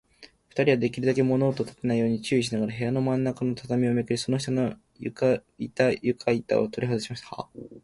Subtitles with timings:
[0.49, 7.49] ふたりは、できるだけ物音をたてないように注意しながら、部屋のまんなかの畳をめくり、その下の床板ゆかいたをとりはずしました。